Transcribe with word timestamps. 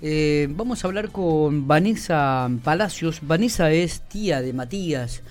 Eh, 0.00 0.46
vamos 0.50 0.84
a 0.84 0.88
hablar 0.88 1.10
con 1.10 1.66
Vanessa 1.66 2.48
Palacios. 2.62 3.20
Vanessa 3.22 3.72
es 3.72 4.02
tía 4.02 4.40
de 4.40 4.52
Matías, 4.52 5.22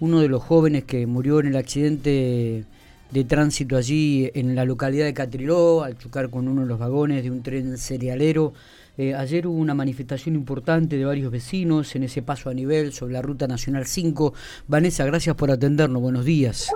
uno 0.00 0.20
de 0.20 0.28
los 0.28 0.42
jóvenes 0.42 0.84
que 0.84 1.06
murió 1.06 1.38
en 1.38 1.46
el 1.46 1.56
accidente 1.56 2.64
de 3.10 3.24
tránsito 3.24 3.76
allí 3.76 4.28
en 4.34 4.56
la 4.56 4.64
localidad 4.64 5.04
de 5.04 5.14
Catriló, 5.14 5.84
al 5.84 5.96
chocar 5.96 6.28
con 6.28 6.48
uno 6.48 6.62
de 6.62 6.66
los 6.66 6.78
vagones 6.78 7.22
de 7.22 7.30
un 7.30 7.42
tren 7.42 7.78
cerealero. 7.78 8.52
Eh, 8.98 9.14
ayer 9.14 9.46
hubo 9.46 9.58
una 9.58 9.74
manifestación 9.74 10.34
importante 10.34 10.96
de 10.96 11.04
varios 11.04 11.30
vecinos 11.30 11.94
en 11.94 12.02
ese 12.02 12.22
paso 12.22 12.50
a 12.50 12.54
nivel 12.54 12.92
sobre 12.92 13.12
la 13.12 13.22
Ruta 13.22 13.46
Nacional 13.46 13.86
5. 13.86 14.34
Vanessa, 14.66 15.04
gracias 15.04 15.36
por 15.36 15.52
atendernos. 15.52 16.02
Buenos 16.02 16.24
días. 16.24 16.68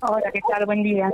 Hola, 0.00 0.30
¿qué 0.32 0.40
tal? 0.48 0.66
Buen 0.66 0.82
día. 0.82 1.10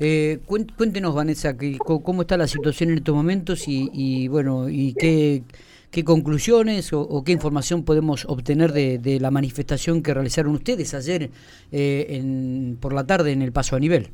Eh, 0.00 0.40
cuéntenos, 0.46 1.14
Vanessa, 1.14 1.56
que, 1.56 1.76
cómo 1.78 2.22
está 2.22 2.36
la 2.36 2.46
situación 2.46 2.90
en 2.90 2.96
estos 2.96 3.14
momentos 3.14 3.64
y, 3.66 4.28
bueno, 4.28 4.68
y 4.68 4.94
qué, 4.94 5.42
qué 5.90 6.04
conclusiones 6.04 6.92
o, 6.92 7.22
qué 7.24 7.32
información 7.32 7.84
podemos 7.84 8.24
obtener 8.24 8.72
de, 8.72 9.18
la 9.20 9.30
manifestación 9.30 10.02
que 10.02 10.14
realizaron 10.14 10.54
ustedes 10.54 10.94
ayer 10.94 11.30
eh, 11.70 12.06
en, 12.10 12.78
por 12.80 12.92
la 12.92 13.04
tarde 13.04 13.32
en 13.32 13.42
el 13.42 13.52
Paso 13.52 13.76
a 13.76 13.80
Nivel. 13.80 14.08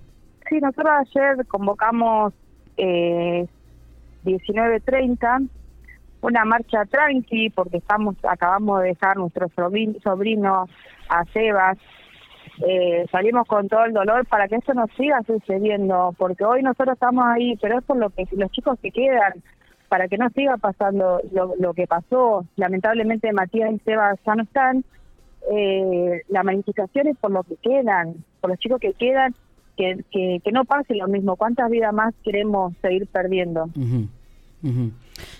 Sí, 0.49 0.59
nosotros 0.61 0.91
ayer 1.15 1.47
convocamos 1.47 2.35
eh, 2.77 3.47
19.30 4.24 5.49
una 6.23 6.45
marcha 6.45 6.85
tranqui 6.85 7.49
porque 7.51 7.79
estamos 7.79 8.16
acabamos 8.29 8.83
de 8.83 8.88
dejar 8.88 9.16
nuestro 9.16 9.49
sobrino 10.05 10.66
a 11.09 11.24
Sebas 11.33 11.79
eh, 12.67 13.07
salimos 13.11 13.47
con 13.47 13.69
todo 13.69 13.85
el 13.85 13.93
dolor 13.93 14.27
para 14.27 14.49
que 14.49 14.57
eso 14.57 14.75
no 14.75 14.87
siga 14.97 15.23
sucediendo, 15.27 16.15
porque 16.19 16.45
hoy 16.45 16.63
nosotros 16.63 16.95
estamos 16.95 17.25
ahí, 17.27 17.57
pero 17.61 17.79
es 17.79 17.85
por 17.85 17.97
lo 17.97 18.11
que 18.11 18.27
los 18.33 18.51
chicos 18.51 18.79
que 18.81 18.91
quedan, 18.91 19.43
para 19.89 20.09
que 20.09 20.19
no 20.19 20.29
siga 20.31 20.57
pasando 20.57 21.21
lo, 21.33 21.75
que 21.75 21.87
pasó. 21.87 22.47
Lamentablemente 22.57 23.33
Matías 23.33 23.73
y 23.73 23.79
Seba 23.81 24.15
ya 24.25 24.35
no 24.35 24.43
están. 24.43 24.85
Eh, 25.51 26.23
la 26.29 26.43
manifestación 26.43 27.09
es 27.09 27.17
por 27.17 27.30
lo 27.30 27.43
que 27.43 27.57
quedan, 27.57 28.17
por 28.41 28.51
los 28.51 28.59
chicos 28.59 28.79
que 28.80 28.93
quedan, 28.93 29.35
que, 29.77 30.05
que, 30.13 30.52
no 30.52 30.65
pase 30.65 30.95
lo 30.95 31.09
mismo. 31.09 31.37
¿Cuántas 31.37 31.71
vidas 31.71 31.95
más 31.95 32.15
queremos 32.23 32.74
seguir 32.83 33.07
perdiendo? 33.07 33.69
Eh, 34.63 34.91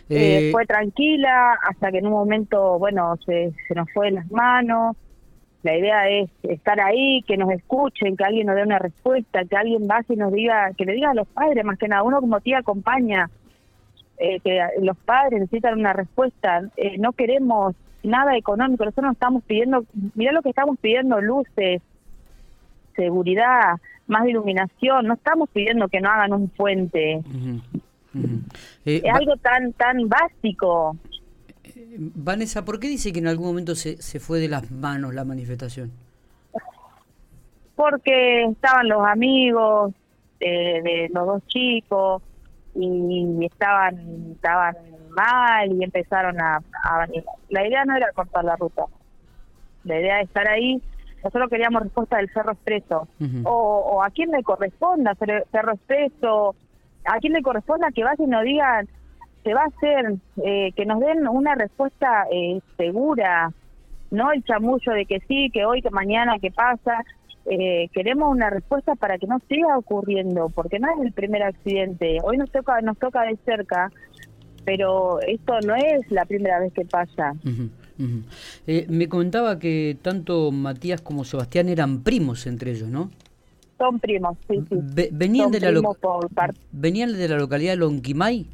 eh, 0.09 0.49
fue 0.51 0.65
tranquila 0.67 1.59
hasta 1.69 1.93
que 1.93 1.99
en 1.99 2.07
un 2.07 2.13
momento, 2.13 2.79
bueno, 2.79 3.17
se, 3.25 3.53
se 3.69 3.75
nos 3.75 3.91
fue 3.93 4.07
de 4.07 4.13
las 4.13 4.31
manos. 4.31 4.97
La 5.63 5.77
idea 5.77 6.09
es 6.09 6.31
estar 6.43 6.81
ahí, 6.81 7.23
que 7.27 7.37
nos 7.37 7.51
escuchen, 7.51 8.17
que 8.17 8.25
alguien 8.25 8.47
nos 8.47 8.57
dé 8.57 8.63
una 8.63 8.79
respuesta, 8.79 9.45
que 9.45 9.57
alguien 9.57 9.87
vaya 9.87 10.07
y 10.09 10.17
nos 10.17 10.33
diga, 10.33 10.73
que 10.77 10.87
le 10.87 10.95
diga 10.95 11.11
a 11.11 11.15
los 11.15 11.29
padres, 11.29 11.65
más 11.65 11.79
que 11.79 11.89
nada, 11.89 12.03
uno 12.03 12.21
como 12.21 12.41
tía 12.41 12.59
acompaña, 12.59 13.29
eh, 14.19 14.41
que 14.41 14.59
los 14.81 14.97
padres 14.99 15.41
necesitan 15.41 15.79
una 15.79 15.93
respuesta. 15.93 16.63
Eh, 16.77 16.97
no 16.99 17.13
queremos 17.13 17.75
nada 18.03 18.37
económico, 18.37 18.85
nosotros 18.85 19.07
no 19.07 19.13
estamos 19.13 19.45
pidiendo, 19.45 19.85
mira 20.15 20.33
lo 20.33 20.41
que 20.41 20.49
estamos 20.49 20.79
pidiendo, 20.79 21.21
luces, 21.21 21.83
seguridad, 22.97 23.77
más 24.07 24.27
iluminación, 24.27 25.07
no 25.07 25.15
estamos 25.15 25.49
pidiendo 25.51 25.89
que 25.89 26.01
no 26.01 26.11
hagan 26.11 26.33
un 26.33 26.49
puente. 26.49 27.23
es 28.85 29.05
eh, 29.05 29.11
algo 29.11 29.37
tan 29.37 29.73
tan 29.75 30.09
básico. 30.09 30.97
Vanessa, 31.99 32.65
¿por 32.65 32.81
qué 32.81 32.89
dice 32.89 33.13
que 33.13 33.19
en 33.19 33.29
algún 33.29 33.47
momento 33.47 33.75
se, 33.75 34.01
se 34.01 34.21
fue 34.21 34.41
de 34.41 34.49
las 34.49 34.71
manos 34.71 35.15
la 35.15 35.25
manifestación? 35.25 35.91
Porque 37.75 38.45
estaban 38.45 38.89
los 38.89 39.07
amigos 39.07 39.93
de, 40.39 41.11
los 41.13 41.27
dos 41.27 41.47
chicos 41.47 42.23
y 42.75 43.45
estaban 43.45 44.33
estaban 44.33 44.77
mal 45.11 45.73
y 45.73 45.85
empezaron 45.85 46.41
a. 46.41 46.61
La 47.49 47.67
idea 47.67 47.85
no 47.85 47.97
era 47.97 48.13
cortar 48.13 48.45
la 48.45 48.57
ruta. 48.57 48.85
La 49.85 49.99
idea 49.99 50.17
de 50.17 50.23
estar 50.23 50.47
ahí, 50.49 50.81
nosotros 51.25 51.49
queríamos 51.49 51.83
respuesta 51.83 52.19
del 52.19 52.31
Cerro 52.33 52.53
Expreso. 52.53 53.09
o, 53.45 53.51
o, 53.51 54.03
a 54.03 54.11
quién 54.11 54.31
le 54.31 54.43
corresponda 54.43 55.15
Cerro 55.15 55.73
Expreso, 55.73 56.55
a 57.05 57.19
quién 57.19 57.33
le 57.33 57.43
corresponda 57.43 57.91
que 57.93 58.05
vaya 58.05 58.23
y 58.23 58.29
nos 58.29 58.45
digan 58.45 58.89
se 59.43 59.55
va 59.55 59.63
a 59.63 59.67
hacer, 59.67 60.15
eh, 60.45 60.73
que 60.77 60.85
nos 60.85 61.01
den 61.01 61.27
una 61.27 61.55
respuesta 61.55 62.27
eh, 62.31 62.61
segura, 62.77 63.53
no 64.11 64.33
el 64.33 64.45
chamullo 64.45 64.93
de 64.93 65.07
que 65.07 65.21
sí, 65.29 65.51
que 65.51 65.65
hoy, 65.65 65.83
que 65.83 65.91
mañana, 65.91 66.39
que 66.39 66.51
pasa. 66.51 67.05
Eh, 67.47 67.89
queremos 67.93 68.31
una 68.31 68.51
respuesta 68.51 68.95
para 68.97 69.17
que 69.19 69.27
no 69.27 69.41
siga 69.49 69.79
ocurriendo, 69.79 70.51
porque 70.51 70.79
no 70.79 70.89
es 70.93 71.07
el 71.07 71.13
primer 71.13 71.43
accidente. 71.43 72.19
Hoy 72.23 72.37
nos 72.37 72.51
toca, 72.51 72.81
nos 72.83 72.99
toca 72.99 73.23
de 73.23 73.37
cerca, 73.45 73.91
pero 74.65 75.21
esto 75.21 75.55
no 75.67 75.75
es 75.75 76.11
la 76.11 76.27
primera 76.27 76.61
vez 76.61 76.73
que 76.73 76.85
pasa. 76.85 77.35
me 78.89 79.09
comentaba 79.09 79.59
que 79.59 79.97
tanto 80.03 80.53
Matías 80.53 81.01
como 81.01 81.25
Sebastián 81.25 81.69
eran 81.71 82.03
primos 82.03 82.47
entre 82.47 82.73
ellos, 82.73 82.89
¿no? 82.89 83.11
Son 83.79 83.99
primos, 83.99 84.37
sí, 84.47 84.63
sí. 84.69 84.77
venían, 85.11 85.51
de 85.51 85.61
la 85.61 85.73
¿Venían 86.71 87.13
de 87.15 87.29
la 87.29 87.39
localidad 87.39 87.73
de 87.73 87.77
Lonquimay? 87.79 88.47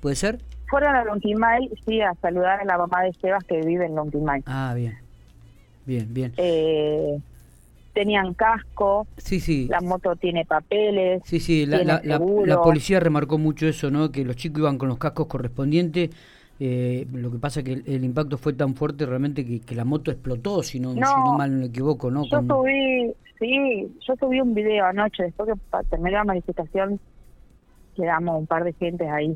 ¿Puede 0.00 0.16
ser? 0.16 0.38
Fueron 0.68 0.94
a 0.94 1.04
Lonquimay, 1.04 1.68
sí, 1.84 2.00
a 2.00 2.14
saludar 2.14 2.60
a 2.60 2.64
la 2.64 2.78
mamá 2.78 3.02
de 3.02 3.12
Sebas 3.14 3.44
que 3.44 3.60
vive 3.60 3.86
en 3.86 3.94
Lonquimay. 3.94 4.42
Ah, 4.46 4.72
bien. 4.74 4.98
Bien, 5.84 6.06
bien. 6.12 6.32
Eh, 6.36 7.18
tenían 7.92 8.34
casco. 8.34 9.06
Sí, 9.16 9.40
sí. 9.40 9.66
La 9.68 9.80
moto 9.80 10.14
tiene 10.16 10.44
papeles. 10.44 11.22
Sí, 11.24 11.40
sí. 11.40 11.66
La, 11.66 12.00
la, 12.04 12.62
policía 12.62 13.00
remarcó 13.00 13.38
mucho 13.38 13.66
eso, 13.66 13.90
¿no? 13.90 14.12
Que 14.12 14.24
los 14.24 14.36
chicos 14.36 14.60
iban 14.60 14.78
con 14.78 14.88
los 14.88 14.98
cascos 14.98 15.26
correspondientes. 15.26 16.10
Eh, 16.62 17.06
lo 17.12 17.30
que 17.30 17.38
pasa 17.38 17.60
es 17.60 17.66
que 17.66 17.72
el, 17.72 18.04
impacto 18.04 18.36
fue 18.36 18.52
tan 18.52 18.74
fuerte 18.74 19.06
realmente 19.06 19.44
que, 19.44 19.74
la 19.74 19.86
moto 19.86 20.10
explotó, 20.10 20.62
si 20.62 20.78
no, 20.78 20.92
si 20.92 21.00
no 21.00 21.38
mal 21.38 21.52
no 21.52 21.60
me 21.60 21.66
equivoco, 21.66 22.10
¿no? 22.10 22.24
Yo 22.26 22.42
subí, 22.42 23.14
sí, 23.38 23.90
yo 24.06 24.14
subí 24.16 24.42
un 24.42 24.52
video 24.52 24.84
anoche, 24.84 25.22
después 25.22 25.48
que 25.48 25.84
terminé 25.88 26.10
la 26.12 26.24
manifestación, 26.24 27.00
quedamos 27.96 28.40
un 28.40 28.46
par 28.46 28.64
de 28.64 28.74
gente 28.74 29.08
ahí 29.08 29.34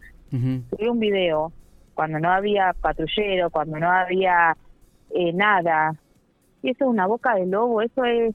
subí 0.71 0.89
un 0.89 0.99
video 0.99 1.53
cuando 1.95 2.19
no 2.19 2.31
había 2.31 2.75
patrullero, 2.81 3.51
cuando 3.51 3.79
no 3.79 3.91
había 3.91 4.57
eh, 5.11 5.33
nada. 5.33 5.95
Y 6.63 6.71
eso 6.71 6.85
es 6.85 6.91
una 6.91 7.07
boca 7.07 7.35
de 7.35 7.47
lobo, 7.47 7.83
eso 7.83 8.05
es 8.05 8.35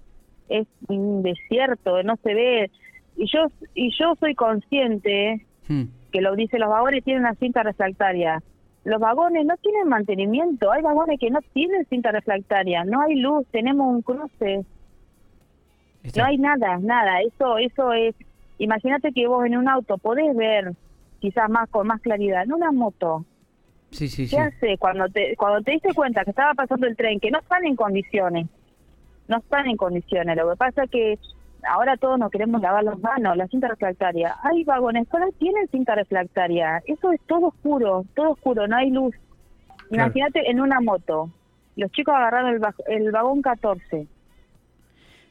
es 0.50 0.68
un 0.88 1.22
desierto, 1.24 2.02
no 2.04 2.16
se 2.18 2.34
ve. 2.34 2.72
Y 3.16 3.28
yo 3.32 3.48
y 3.76 3.92
yo 3.98 4.16
soy 4.20 4.36
consciente 4.36 5.46
hmm. 5.68 5.84
que 6.12 6.22
lo 6.22 6.36
dice 6.36 6.60
los 6.60 6.70
vagones 6.70 7.04
tienen 7.04 7.24
una 7.24 7.36
cinta 7.36 7.64
refractaria. 7.64 8.42
Los 8.84 9.00
vagones 9.00 9.46
no 9.46 9.56
tienen 9.58 9.88
mantenimiento, 9.88 10.72
hay 10.72 10.82
vagones 10.82 11.20
que 11.20 11.30
no 11.30 11.40
tienen 11.54 11.86
cinta 11.86 12.12
refractaria, 12.12 12.86
no 12.86 13.02
hay 13.02 13.16
luz, 13.16 13.46
tenemos 13.52 13.88
un 13.94 14.02
cruce. 14.02 14.66
No 16.16 16.24
hay 16.24 16.38
nada, 16.38 16.80
nada, 16.80 17.22
eso 17.22 17.58
eso 17.58 17.94
es 17.94 18.16
imagínate 18.58 19.12
que 19.12 19.28
vos 19.28 19.46
en 19.46 19.58
un 19.58 19.68
auto 19.68 19.98
podés 19.98 20.36
ver 20.36 20.74
quizás 21.20 21.50
más 21.50 21.70
con 21.70 21.88
más 21.88 22.02
claridad, 22.02 22.44
en 22.44 22.54
una 22.54 22.72
moto. 22.72 23.26
Sí, 23.92 24.08
sí, 24.08 24.28
¿Qué 24.28 24.38
hace 24.38 24.78
cuando 24.78 25.08
te 25.10 25.36
cuando 25.36 25.62
te 25.62 25.72
diste 25.72 25.94
cuenta 25.94 26.24
que 26.24 26.30
estaba 26.30 26.54
pasando 26.54 26.86
el 26.86 26.96
tren, 26.96 27.20
que 27.20 27.32
no 27.32 27.40
están 27.40 27.66
en 27.66 27.76
condiciones? 27.76 28.48
No 29.28 29.38
están 29.38 29.68
en 29.68 29.78
condiciones. 29.78 30.38
Lo 30.38 30.50
que 30.50 30.58
pasa 30.58 30.84
es 30.84 30.92
que 30.92 31.20
ahora 31.68 31.98
todos 31.98 32.20
nos 32.20 32.32
queremos 32.32 32.62
lavar 32.62 32.84
las 32.84 33.00
manos, 33.00 33.36
la 33.36 33.48
cinta 33.48 33.68
refractaria. 33.68 34.36
Hay 34.44 34.64
vagones, 34.64 35.08
todas 35.10 35.34
tienen 35.40 35.68
cinta 35.70 35.96
refractaria. 35.96 36.82
Eso 36.86 37.12
es 37.12 37.22
todo 37.28 37.48
oscuro, 37.48 38.06
todo 38.16 38.32
oscuro, 38.32 38.68
no 38.68 38.76
hay 38.78 38.92
luz. 38.92 39.16
Imagínate 39.92 40.50
en 40.50 40.60
una 40.60 40.80
moto. 40.82 41.32
Los 41.76 41.92
chicos 41.92 42.14
agarraron 42.14 42.56
el, 42.56 42.62
el 42.88 43.12
vagón 43.12 43.42
14. 43.42 44.08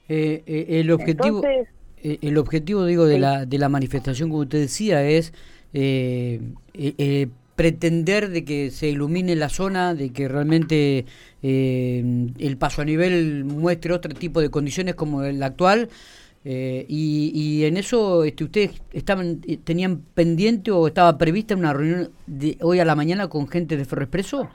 Eh, 0.09 0.43
eh, 0.47 0.81
el 0.81 0.91
objetivo, 0.91 1.43
eh, 1.45 2.19
el 2.23 2.39
objetivo 2.39 2.87
digo 2.87 3.05
de 3.05 3.19
la 3.19 3.45
de 3.45 3.59
la 3.59 3.69
manifestación, 3.69 4.31
como 4.31 4.43
usted 4.43 4.61
decía, 4.61 5.05
es 5.05 5.35
eh, 5.73 6.41
eh, 6.75 6.95
eh, 6.99 7.29
pretender 7.57 8.31
de 8.31 8.45
que 8.45 8.71
se 8.71 8.89
ilumine 8.89 9.35
la 9.35 9.49
zona, 9.49 9.95
de 9.95 10.13
que 10.13 10.29
realmente 10.29 11.07
eh, 11.43 12.31
el 12.39 12.57
paso 12.57 12.83
a 12.83 12.85
nivel 12.85 13.45
muestre 13.45 13.93
otro 13.93 14.15
tipo 14.15 14.41
de 14.41 14.51
condiciones 14.51 14.95
como 14.95 15.25
el 15.25 15.43
actual. 15.43 15.89
y, 16.45 17.65
en 17.65 17.77
eso 17.77 18.25
este, 18.25 18.45
ustedes 18.45 18.81
estaban 18.93 19.41
tenían 19.65 19.99
pendiente 20.15 20.71
o 20.71 20.87
estaba 20.87 21.19
prevista 21.19 21.57
una 21.57 21.73
reunión 21.75 22.11
de 22.27 22.57
hoy 22.63 22.79
a 22.79 22.85
la 22.85 22.95
mañana 22.95 23.29
con 23.29 23.49
gente 23.49 23.77
de 23.77 23.85
Ferroexpreso. 23.85 24.49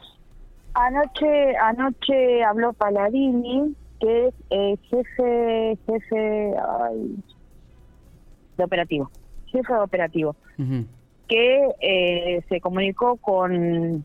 Anoche 0.73 1.55
anoche 1.57 2.43
habló 2.43 2.73
Paladini, 2.73 3.75
que 3.99 4.29
es 4.49 4.79
jefe 4.89 5.77
jefe 5.85 6.53
de 8.57 8.63
operativo, 8.63 9.11
jefe 9.51 9.73
de 9.73 9.79
operativo 9.79 10.35
que 11.27 11.67
eh, 11.81 12.43
se 12.49 12.59
comunicó 12.61 13.17
con, 13.17 14.03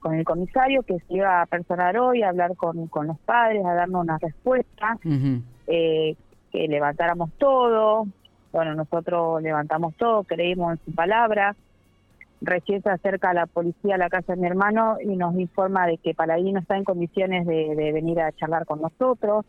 con 0.00 0.14
el 0.14 0.24
comisario 0.24 0.82
que 0.82 0.98
se 1.00 1.14
iba 1.14 1.42
a 1.42 1.46
personar 1.46 1.98
hoy, 1.98 2.22
a 2.22 2.28
hablar 2.28 2.54
con, 2.56 2.86
con 2.88 3.08
los 3.08 3.18
padres, 3.18 3.64
a 3.64 3.74
darnos 3.74 4.04
una 4.04 4.18
respuesta, 4.18 4.98
eh, 5.66 6.14
que 6.52 6.68
levantáramos 6.68 7.30
todo. 7.38 8.06
Bueno, 8.52 8.74
nosotros 8.74 9.42
levantamos 9.42 9.94
todo, 9.96 10.22
creímos 10.24 10.72
en 10.72 10.84
su 10.84 10.94
palabra. 10.94 11.56
recién 12.40 12.82
se 12.82 12.90
acerca 12.90 13.34
la 13.34 13.46
policía 13.46 13.96
a 13.96 13.98
la 13.98 14.08
casa 14.08 14.34
de 14.34 14.40
mi 14.40 14.46
hermano 14.46 14.96
y 15.02 15.16
nos 15.16 15.34
informa 15.34 15.86
de 15.86 15.98
que 15.98 16.14
Paladín 16.14 16.54
no 16.54 16.60
está 16.60 16.76
en 16.76 16.84
condiciones 16.84 17.46
de, 17.46 17.90
venir 17.92 18.20
a 18.20 18.32
charlar 18.32 18.64
con 18.64 18.80
nosotros, 18.80 19.44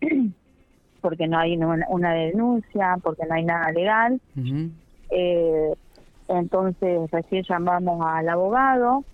porque 1.00 1.26
no 1.26 1.38
hay 1.38 1.56
una, 1.56 2.12
denuncia, 2.12 2.98
porque 3.02 3.24
no 3.26 3.34
hay 3.34 3.44
nada 3.44 3.72
legal. 3.72 4.20
eh, 5.10 5.74
entonces 6.28 7.10
recién 7.10 7.44
llamamos 7.48 8.04
al 8.06 8.28
abogado, 8.28 9.04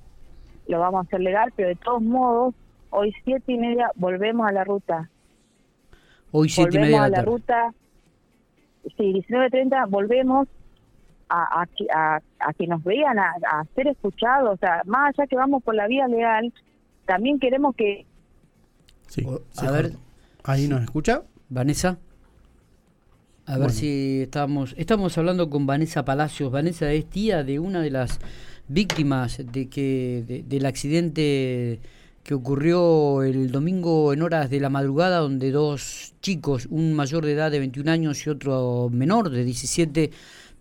lo 0.66 0.80
vamos 0.80 1.04
a 1.04 1.06
hacer 1.06 1.20
legal, 1.20 1.52
pero 1.56 1.68
de 1.68 1.76
todos 1.76 2.02
modos, 2.02 2.54
hoy 2.90 3.14
siete 3.24 3.52
y 3.52 3.58
media 3.58 3.90
volvemos 3.96 4.46
a 4.46 4.52
la 4.52 4.64
ruta. 4.64 5.10
Hoy 6.30 6.48
siete 6.48 6.76
y 6.76 6.80
media 6.80 7.04
a 7.04 7.08
la 7.08 7.22
ruta. 7.22 7.74
Sí, 8.96 9.12
19.30 9.12 9.88
volvemos 9.90 10.48
a, 11.28 11.62
a, 11.62 12.20
a, 12.40 12.52
que 12.54 12.66
nos 12.66 12.82
vean, 12.84 13.18
a, 13.18 13.64
ser 13.74 13.88
escuchados. 13.88 14.54
O 14.54 14.56
sea, 14.56 14.82
más 14.86 15.14
allá 15.18 15.26
que 15.26 15.36
vamos 15.36 15.62
por 15.62 15.74
la 15.74 15.86
vía 15.86 16.06
legal, 16.08 16.52
también 17.06 17.38
queremos 17.38 17.74
que... 17.74 18.06
Sí, 19.08 19.26
a 19.56 19.70
ver, 19.70 19.92
ahí 20.44 20.68
nos 20.68 20.82
escucha. 20.82 21.22
Vanessa. 21.48 21.98
A 23.48 23.56
ver 23.56 23.70
si 23.72 24.20
estamos 24.20 24.74
estamos 24.76 25.16
hablando 25.16 25.48
con 25.48 25.64
Vanessa 25.64 26.04
Palacios. 26.04 26.52
Vanessa 26.52 26.92
es 26.92 27.08
tía 27.08 27.44
de 27.44 27.58
una 27.58 27.80
de 27.80 27.90
las 27.90 28.18
víctimas 28.68 29.40
de 29.42 29.70
que 29.70 30.44
del 30.46 30.66
accidente 30.66 31.80
que 32.24 32.34
ocurrió 32.34 33.22
el 33.22 33.50
domingo 33.50 34.12
en 34.12 34.20
horas 34.20 34.50
de 34.50 34.60
la 34.60 34.68
madrugada 34.68 35.20
donde 35.20 35.50
dos 35.50 36.12
chicos, 36.20 36.66
un 36.68 36.92
mayor 36.92 37.24
de 37.24 37.32
edad 37.32 37.50
de 37.50 37.60
21 37.60 37.90
años 37.90 38.26
y 38.26 38.28
otro 38.28 38.90
menor 38.92 39.30
de 39.30 39.42
17 39.44 40.10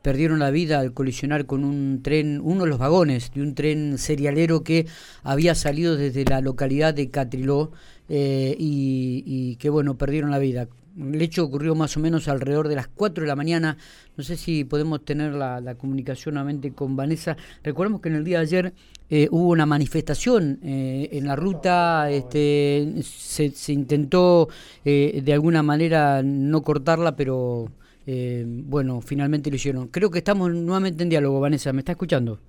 perdieron 0.02 0.40
la 0.40 0.50
vida 0.50 0.80
al 0.80 0.94
colisionar 0.94 1.46
con 1.46 1.66
un 1.66 2.02
tren, 2.02 2.40
uno 2.42 2.64
de 2.64 2.70
los 2.70 2.80
vagones 2.80 3.34
de 3.34 3.42
un 3.42 3.54
tren 3.54 3.98
serialero 3.98 4.64
que 4.64 4.88
había 5.24 5.56
salido 5.56 5.98
desde 5.98 6.24
la 6.24 6.40
localidad 6.40 6.94
de 6.94 7.10
Catriló 7.10 7.74
eh, 8.08 8.56
y, 8.58 9.24
y 9.26 9.56
que 9.58 9.70
bueno, 9.70 9.98
perdieron 9.98 10.32
la 10.32 10.40
vida. 10.40 10.70
El 11.00 11.22
hecho 11.22 11.44
ocurrió 11.44 11.76
más 11.76 11.96
o 11.96 12.00
menos 12.00 12.28
alrededor 12.28 12.68
de 12.68 12.76
las 12.76 12.88
4 12.88 13.22
de 13.22 13.28
la 13.28 13.36
mañana. 13.36 13.78
No 14.16 14.24
sé 14.24 14.36
si 14.36 14.64
podemos 14.64 15.06
tener 15.06 15.34
la, 15.34 15.76
comunicación 15.76 16.36
nuevamente 16.36 16.72
con 16.72 16.96
Vanessa. 16.96 17.38
Recordemos 17.64 18.02
que 18.02 18.10
en 18.10 18.16
el 18.16 18.24
día 18.24 18.40
de 18.40 18.44
ayer 18.44 18.74
eh, 19.10 19.28
hubo 19.30 19.50
una 19.50 19.68
manifestación 19.68 20.60
eh, 20.64 21.10
en 21.12 21.28
la 21.28 21.36
ruta. 21.36 22.10
Este, 22.10 23.04
se, 23.04 23.74
intentó 23.74 24.50
eh, 24.84 25.22
de 25.24 25.34
alguna 25.34 25.62
manera 25.62 26.24
no 26.24 26.64
cortarla, 26.64 27.16
pero 27.16 27.72
bueno, 28.08 29.02
finalmente 29.02 29.50
lo 29.50 29.58
hicieron. 29.58 29.90
Creo 29.90 30.10
que 30.10 30.20
estamos 30.20 30.50
nuevamente 30.54 31.04
en 31.04 31.10
diálogo, 31.10 31.42
Vanessa. 31.42 31.74
¿Me 31.74 31.80
está 31.80 31.92
escuchando? 31.92 32.40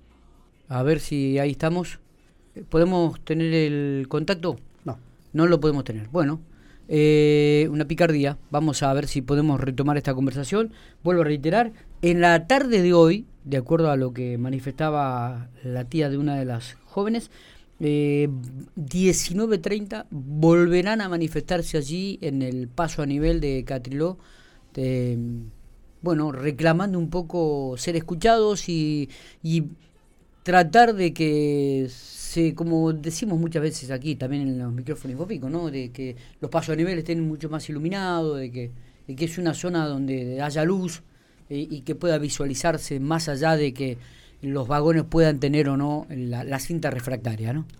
A 0.69 0.83
ver 0.83 0.99
si 1.01 1.37
ahí 1.37 1.51
estamos. 1.51 1.99
¿Podemos 2.69 3.19
tener 3.25 3.53
el 3.53 4.07
contacto? 4.07 4.55
No. 4.85 4.97
No 5.33 5.47
lo 5.47 5.59
podemos 5.59 5.83
tener. 5.83 6.07
Bueno. 6.07 6.39
Eh, 6.91 7.67
una 7.71 7.85
picardía. 7.85 8.39
Vamos 8.49 8.81
a 8.81 8.91
ver 8.93 9.07
si 9.07 9.21
podemos 9.21 9.61
retomar 9.61 9.95
esta 9.97 10.15
conversación. 10.15 10.73
Vuelvo 11.03 11.21
a 11.21 11.25
reiterar, 11.25 11.71
en 12.01 12.19
la 12.19 12.47
tarde 12.47 12.81
de 12.81 12.93
hoy, 12.93 13.27
de 13.43 13.57
acuerdo 13.57 13.91
a 13.91 13.95
lo 13.95 14.11
que 14.11 14.39
manifestaba 14.39 15.49
la 15.63 15.85
tía 15.85 16.09
de 16.09 16.17
una 16.17 16.35
de 16.35 16.45
las 16.45 16.77
jóvenes, 16.85 17.29
eh, 17.79 18.27
19.30 18.75 20.07
volverán 20.09 21.01
a 21.01 21.09
manifestarse 21.09 21.77
allí 21.77 22.17
en 22.21 22.41
el 22.41 22.67
paso 22.67 23.03
a 23.03 23.05
nivel 23.05 23.39
de 23.39 23.63
Catriló, 23.63 24.17
bueno, 26.01 26.31
reclamando 26.31 26.97
un 26.97 27.09
poco 27.09 27.75
ser 27.77 27.97
escuchados 27.97 28.69
y, 28.69 29.09
y 29.43 29.65
tratar 30.43 30.93
de 30.95 31.13
que 31.13 31.89
como 32.55 32.93
decimos 32.93 33.39
muchas 33.39 33.61
veces 33.61 33.91
aquí, 33.91 34.15
también 34.15 34.43
en 34.43 34.59
los 34.59 34.71
micrófonos 34.71 35.15
hipópicos, 35.15 35.49
¿no? 35.49 35.71
De 35.71 35.89
que 35.89 36.15
los 36.39 36.51
pasos 36.51 36.73
a 36.73 36.75
nivel 36.75 36.99
estén 36.99 37.27
mucho 37.27 37.49
más 37.49 37.67
iluminados, 37.69 38.39
de 38.39 38.51
que, 38.51 38.71
que 39.15 39.25
es 39.25 39.37
una 39.37 39.53
zona 39.53 39.87
donde 39.87 40.41
haya 40.41 40.63
luz 40.63 41.01
eh, 41.49 41.67
y 41.69 41.81
que 41.81 41.95
pueda 41.95 42.17
visualizarse 42.17 42.99
más 42.99 43.29
allá 43.29 43.55
de 43.55 43.73
que 43.73 43.97
los 44.41 44.67
vagones 44.67 45.03
puedan 45.03 45.39
tener 45.39 45.69
o 45.69 45.77
no 45.77 46.05
la, 46.09 46.43
la 46.43 46.59
cinta 46.59 46.91
refractaria, 46.91 47.51
¿no? 47.51 47.65